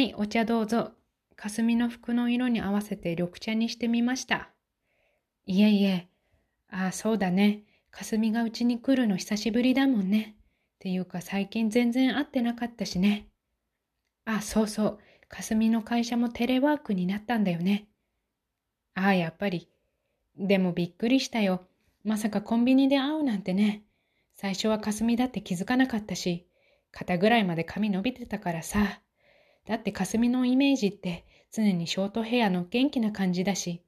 [0.00, 0.92] い、お茶どうぞ。
[1.36, 4.50] 霞の服の色に合わせて緑茶にしてみました。
[5.46, 6.08] いえいえ。
[6.68, 7.62] ああ、そうだね。
[7.90, 10.36] 霞がうちに来るの久しぶりだもんね。
[10.36, 13.28] っていうか最近全然会ってなかったしね。
[14.24, 14.98] あ、そうそう。
[15.28, 17.88] 霞の会社もテレワークになったんだよね。
[18.94, 19.68] ああ、やっぱり。
[20.36, 21.66] でもびっくりしたよ。
[22.04, 23.84] まさかコンビニで会うなんてね。
[24.34, 26.46] 最初は霞だって気づかなかったし、
[26.92, 29.00] 肩ぐらいまで髪伸びてたからさ。
[29.66, 33.82] だって霞のイメージって常にショートヘアの元気な感じだし、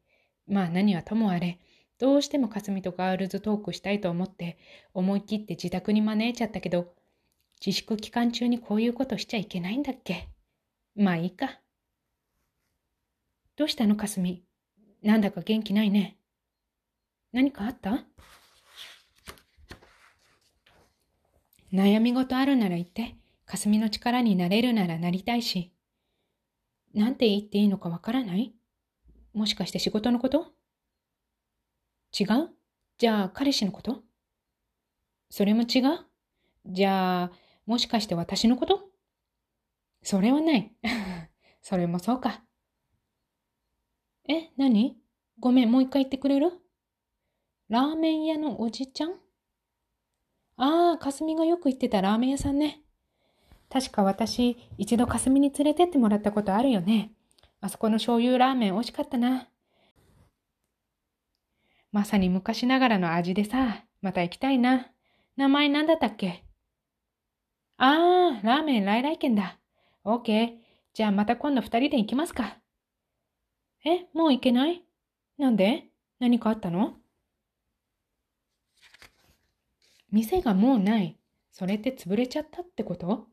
[0.47, 1.59] まあ何はともあれ、
[1.99, 4.59] どうしても霞とガールズトークしたいと思って
[4.95, 6.93] 思い切って自宅に招いちゃったけど、
[7.65, 10.29] 自粛期間中にこういうことしちゃいけないんだっけ？
[10.97, 11.61] まあいいか。
[13.57, 14.43] どうしたのかすみ。
[15.03, 16.17] なんだか元気ないね。
[17.33, 18.05] 何かあった？
[21.73, 23.17] 悩み事あるなら言って、
[23.53, 25.75] かすみの力になれるならなりたいし。
[26.95, 28.55] なんて言っていいのかわからない？
[29.35, 30.47] もしかして仕事のこと？
[32.19, 32.49] 違う？
[32.97, 34.05] じゃあ彼氏のこと？
[35.29, 35.99] それも違う？
[36.65, 37.31] じゃあ、
[37.67, 38.89] もしかして私のこと？
[40.03, 40.73] それはない。
[41.61, 42.43] それもそうか。
[44.31, 44.97] え、何？
[45.41, 46.53] ごめん、もう一回言ってくれる？
[47.69, 49.11] ラーメン屋のおじちゃん？
[50.57, 52.82] ああ、かすみがよく行ってたラーメン屋さんね。
[53.73, 57.13] 確か私、一度かすみに連れてってもらったことあるよね。
[57.63, 59.49] あそこの醤油ラーメン美味しかったな。
[61.91, 64.89] まさに昔ながらの味でさ、また行きたいな。
[65.37, 66.45] 名前なんだったっけ？
[67.79, 69.59] ああ、ラーメン来来軒だ。
[70.05, 70.51] オーケー。
[70.93, 72.59] じゃあまた今度二人で行きますか。
[73.87, 74.85] え、もう行けない？
[75.39, 75.89] なんで？
[76.21, 76.97] 何かあったの？
[80.11, 81.17] 店がもうない。
[81.51, 83.32] それって潰れちゃったってこと？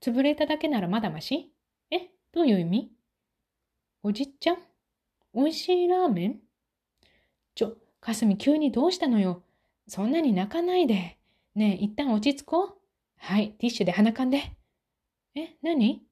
[0.00, 1.52] 潰れただけならまだまし
[1.90, 2.92] え、どういう意味？
[4.02, 4.58] おじっちゃん？
[5.34, 6.40] 美味しいラーメン？
[7.54, 9.42] ちょ、かすみ急にどうしたのよ？
[9.86, 11.18] そんなに泣かないで。
[11.54, 12.74] ねえ、一旦落ち着こう。
[13.16, 14.52] はい、ティッシュで鼻かんで。
[15.34, 16.02] え、何？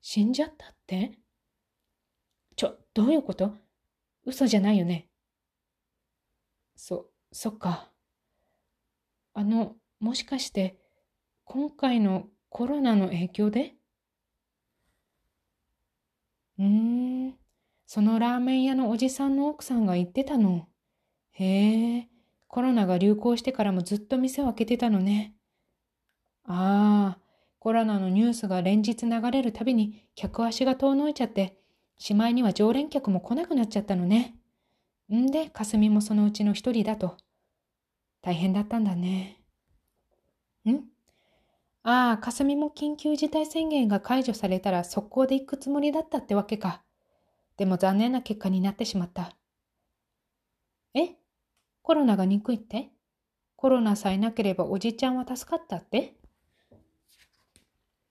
[0.00, 1.18] 死んじゃったって？
[2.54, 3.54] ちょ、どういうこと？
[4.24, 5.08] 嘘じゃないよね？
[6.76, 7.90] そ、そっか。
[9.34, 10.78] あの、もしかして、
[11.44, 13.76] 今回のコロナの影響で？
[16.58, 17.34] うーん、
[17.86, 20.68] そのラーメン屋のおじさんの奥さんが言ってたの。
[21.30, 22.08] へえ、
[22.48, 25.34] コロナが流行してからもずっと店を開けてたのね。
[26.44, 27.18] ああ、
[27.58, 31.56] コロナのニュースが連日流れるたびに客足が遠のいちゃって、
[31.96, 34.36] しまいには常連客も来なくなっちゃったのね。
[35.10, 37.16] んで、かすみもそのうちの一人だと。
[38.20, 39.38] 大変だったんだね。
[40.68, 40.91] ん？
[41.84, 46.82] ああ、かすみも緊急事態宣言が解除されたら速攻で行くつもりだったってわけか。
[47.56, 49.36] でも残念な結果になってしまった。
[50.94, 51.16] え？
[51.82, 52.90] コロナが憎いって？
[53.56, 56.14] コロナさえなければおじちゃんは助かったって？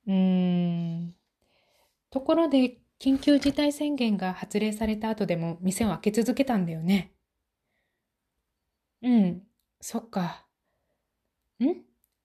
[0.07, 1.15] うーん。
[2.09, 7.13] ところで、緊急事態宣言が発令された後でも店を開け続けたんだよね。
[9.01, 9.43] うん、
[9.79, 10.45] そっか。
[11.59, 11.65] ん？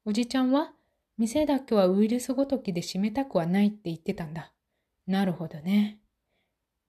[0.04, 0.72] おじちゃんは？
[1.18, 4.52] 店だけはウイルスごときで閉めたくはないって言ってたんだ。
[5.06, 5.98] なるほどね。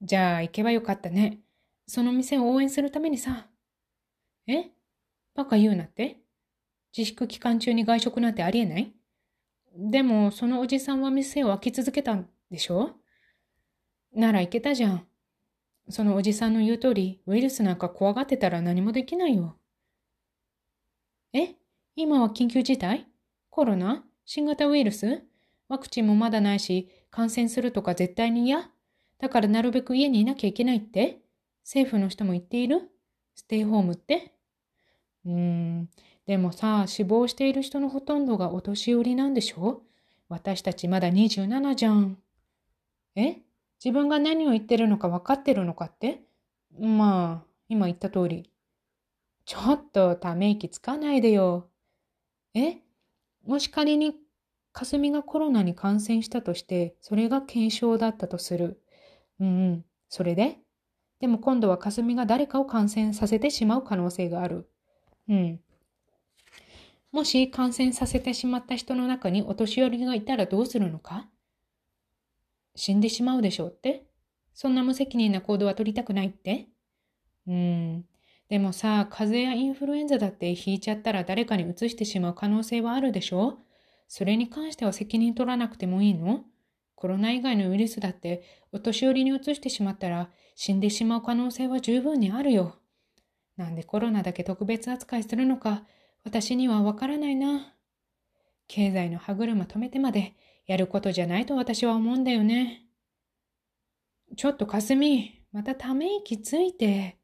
[0.02, 1.40] じゃあ行けばよかったね。
[1.86, 3.48] その店を応援するためにさ。
[4.46, 4.70] え？
[5.34, 6.18] バカ言うなって？
[6.96, 8.92] 自粛期間中に外食なんてありえない？
[9.76, 12.96] でも、そのおじさんは店を開き続けたんでしょ？
[14.14, 15.06] なら行けたじゃん。
[15.88, 19.56] そのおじさんの言う通り、ウイルスなんか怖がってたら何もできないよ。
[21.32, 21.54] え？
[21.96, 23.06] 今は緊急事態？
[23.48, 24.04] コロナ？
[24.30, 25.22] 新型ウイルス？
[25.70, 28.70] ワクチンもまだないし、感染するとか絶対に嫌？
[29.18, 31.22] だからなるべく家にいなきゃいけないって？
[31.64, 32.90] 政府の人も言っている？
[33.34, 34.34] ステイホームって？
[35.24, 35.88] うーん、
[36.26, 39.80] でもさ、死亡している人のほとんどがお年寄りなんでしょ？
[40.28, 42.18] 私たちまだ27じゃん。
[43.16, 43.38] え？
[43.82, 46.20] 自分が何を言ってるのか分かってるのかって？
[46.78, 48.52] まあ、今言った通り。
[49.46, 51.70] ちょっとため息つかないでよ。
[52.52, 52.82] え？
[53.46, 54.14] もし仮に
[54.78, 58.80] かすみがコロナに感染したとして、それが軽症だったとする。
[59.40, 59.84] うんうん。
[60.08, 60.58] それで？
[61.18, 64.70] でも今度はかすみが誰かを感染させてしまう可能性がある。
[65.28, 65.60] うん。
[67.10, 71.26] もし感染させてしまった人の中にお年寄りがいたらどうするのか？
[72.76, 74.04] 死んでしまうでしょうって？
[74.54, 76.68] そんな無責任な行動は取りたくないって？
[77.48, 78.04] うん。
[78.48, 83.58] でもさ、風邪やインフルエンザだって引いちゃったら誰かに移してしまう可能性はあるでしょ？
[84.08, 86.44] それに関しては責任取らなくてもいいの？
[86.94, 92.74] コロナ以外のウイルスだってお年寄りに移してしまったら死んでしまう可能性は十分にあるよ。
[93.56, 95.84] なんでコロナだけ特別扱いするのか
[96.24, 97.74] 私にはわからないな。
[98.66, 100.34] 経済の歯車止めてまで
[100.66, 102.82] やることじゃないと私は思うんだよね。
[104.36, 107.16] ちょっとかすみ、またため息ついて。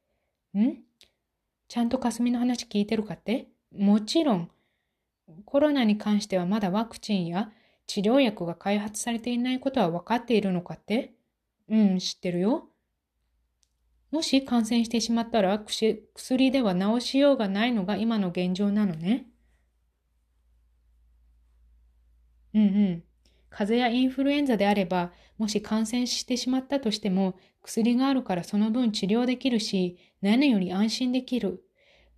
[0.57, 0.77] ん？
[1.69, 3.49] ちゃんとかすみの話聞いてるかって？
[3.77, 4.51] もちろん。
[5.45, 7.51] コロナに関してはまだワクチンや
[7.87, 11.15] 治療薬が開発されていないことは分かっているのかって？
[11.69, 12.69] うん、知ってるよ。
[14.11, 19.27] もし感染してしまったら薬では治しようがないのが今の現状なのね。
[22.55, 23.03] うんうん。
[23.51, 31.65] 風邪やインフルエンザであれば、もし感染してしまったとしても、薬があるからその分治療できるし、何より安心できる。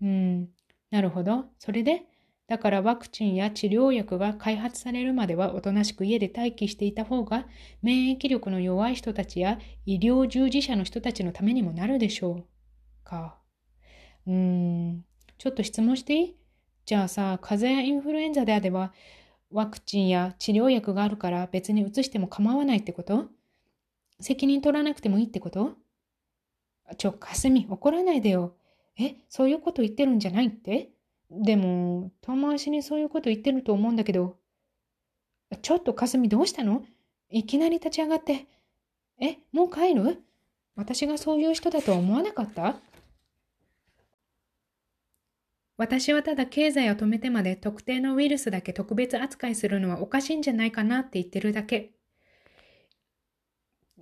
[0.03, 0.49] うん、
[0.91, 1.47] なるほど。
[1.59, 2.03] それで
[2.49, 7.47] だからワクチンや治療薬が開発されるまではおとなしく家で待機していた方が
[7.83, 12.45] 免疫力の弱い人たちや医療従事者の人たちのためにもなるでしょう。
[13.05, 13.39] か。
[14.27, 15.05] うーん。
[15.39, 16.37] ちょっと質問していい？
[16.85, 18.93] じゃあさ、風邪やインフルエンザであれば
[19.51, 23.27] ワクチンや治療薬があるから別に移しても構わないってこと？
[24.21, 25.75] 責任取らなくてもいいってこと？
[26.97, 28.55] ちょ、かすみ、怒らないでよ。
[28.99, 30.91] え、そういうこと言ってるんじゃないって？
[31.31, 34.37] でも、遠回しにそういうこと言ってると思うんだけど。
[35.63, 36.85] ちょっとかすみどうしたの？
[37.31, 38.47] いきなり立ち上がって。
[39.21, 40.23] え、もう帰る？
[40.75, 42.77] 私がそういう人だとは思わなかった？
[45.77, 51.93] 私はただ経済を止めてまで特定のウイルスだけ特別扱いするのはおかしいんじゃないかなって言ってるだけ。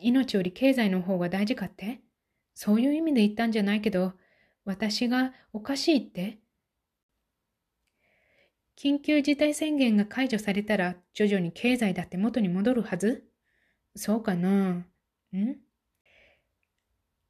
[0.00, 2.00] 命より経済の方が大事かって？
[2.54, 4.12] そういう意味で言ったんじゃないけど、
[4.64, 6.38] 私がおかしいって
[8.84, 13.24] 緊急事態宣言が解除されたら徐々に経済だって元に戻るはず？
[13.96, 14.84] そうかな。
[15.32, 15.56] ん？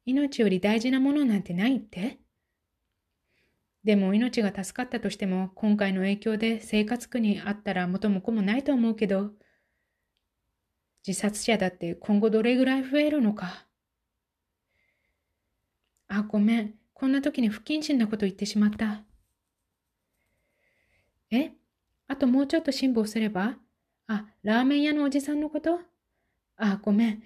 [0.05, 2.19] 命より大事なものなんてないって？
[3.85, 9.31] でも命が助かったとしても今回の影響で生活苦にあったら元も子もないと思うけど
[11.07, 13.67] 自殺者だって今後どれぐらい増えるのか？
[16.09, 16.75] あ、ごめん。
[16.95, 19.05] こんな時に不謹慎なこと言ってしまった。
[21.35, 21.53] え
[22.07, 23.57] あともうちょっと辛抱すれば？
[24.07, 25.81] あ、ラーメン屋のおじさんのこと？
[26.57, 27.23] あ、ごめん。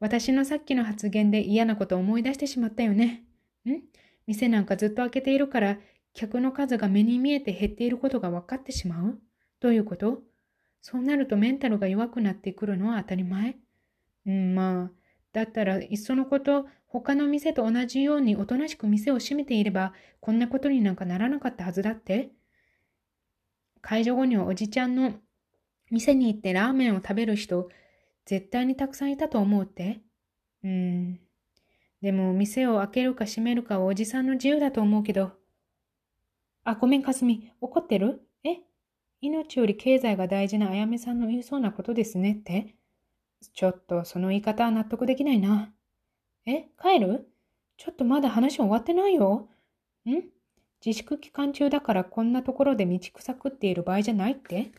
[0.00, 3.24] 私のさっきの発言で嫌なこと思い出してしまったよね。
[3.66, 3.82] ん？
[4.26, 5.78] 店なんかずっと開けているから、
[6.14, 9.18] 客の数が目に見えて減っていることが分かってしまう？
[9.60, 10.22] どういうこと？
[10.80, 13.56] そうなるとメンタルが弱くなってくるのは当たり前？
[14.26, 14.90] うん、まあ、
[15.32, 22.30] だったらいっそのこと他の店と同じようにおとなしく店を閉めていれば、こんなことになんかならなかったはずだって？
[23.80, 25.12] 解除後にはおじちゃんの
[25.90, 27.68] 店に行ってラーメンを食べる人、
[28.24, 30.00] 絶対にたくさんいたと思うって？
[30.64, 31.20] うーん。
[32.00, 35.32] でも、店を開けるか閉めるかはおじさんの自由だと思うけど。
[36.64, 37.52] あ、ごめん、かすみ。
[37.60, 38.22] 怒ってる？
[38.44, 38.58] え？
[39.20, 42.76] 命より経済が大事なあやめさんの言いそうなことですねって？
[43.52, 45.72] ちょっと、その言い方は納得できないな。
[46.50, 47.28] え、帰る？
[47.76, 49.50] ちょっとまだ話終わってないよ。
[50.06, 50.22] ん？
[50.84, 54.70] 自粛期間中だからこんなところで道草食っている場合じゃないって？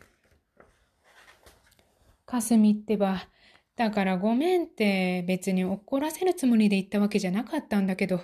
[2.26, 3.22] かすみってば、
[3.76, 8.20] だからごめんって別に怒らせるつもりで言ったわけじゃなかったんだけど、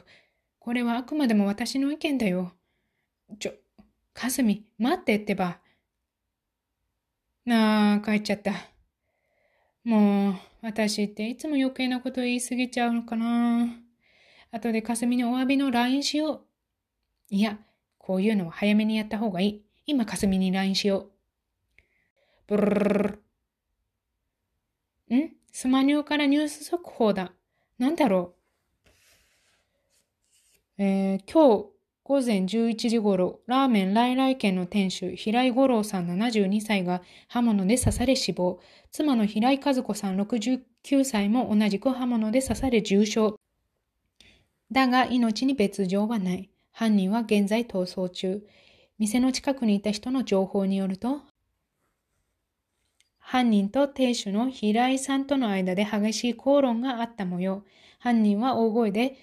[0.59, 2.53] これはあくまでも私の意見だよ。
[3.39, 3.53] ちょ、
[4.13, 5.61] かすみ、待ってってば。
[7.45, 8.53] なあ、帰っちゃった。
[9.87, 13.69] もう、私っていつも余計なこと言いすぎちゃうのかな。
[14.51, 16.41] 後でかすみにお詫びの LINE しよう。
[17.31, 17.61] いや、
[17.97, 19.63] こういうのは早めにやった方がいい。
[19.87, 21.11] 今かすみに LINE しよう。
[22.49, 23.21] ブルル
[25.09, 27.31] ルんスマニューからニュース速報だ。
[27.79, 28.35] なんだろ
[30.79, 30.83] う。
[30.83, 31.76] えー、今日
[32.09, 38.61] 午前11時頃、ラーメン来来県の店主、平井五郎さん72歳が刃物で刺され死亡。
[38.93, 43.35] 妻の平井和子さん69歳も同じく刃物で刺され重傷。
[44.71, 46.49] だが命に別状はない。
[46.71, 48.47] 犯人は現在逃走中。
[49.01, 51.23] 店の近くにいた人の情報によると、
[53.19, 57.65] 犯人と亭主の平井さんとの間で激しい口論があった模様。
[57.99, 59.17] 犯人は大声で、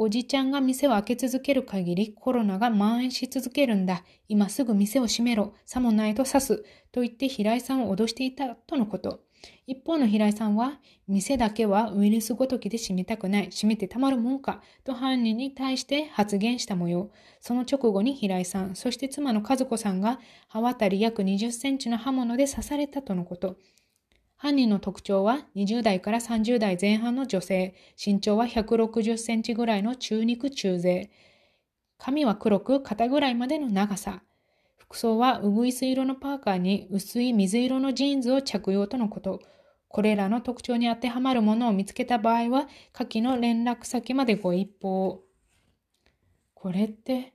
[0.00, 4.04] おじちゃんが店を開け続ける限りコロナが蔓延し続けるんだ。
[4.28, 5.54] 今すぐ店を閉めろ。
[5.66, 6.64] さもないと刺す。
[6.92, 9.24] と言って平井さんを脅していたとのこと。
[9.66, 10.78] 一方の平井さんは、
[11.08, 13.50] 店だけはウイルスごときで閉めたくない。
[13.50, 14.62] 閉めてたまるもんか。
[14.84, 17.10] と犯人に対して発言した模様。
[17.40, 23.56] その直後に平井さん、そして妻の和子さんが刃渡り約20センチの刃物で刺されたとのこと。
[24.38, 31.10] 犯人の特徴は20代から30代前半の女性、身長は160センチぐらいの中肉中背。
[31.98, 34.22] 髪は黒く肩ぐらいまでの長さ。
[34.76, 39.40] 服装はうぐいす色のパーカーに薄い水色のジーンズを着用とのこと。
[39.88, 45.24] これらの特徴に当てはまるものを見つけた場合は、下記の連絡先までご一報。
[46.54, 47.34] これって、